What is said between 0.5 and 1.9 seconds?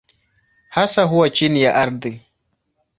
Hasa huwa chini ya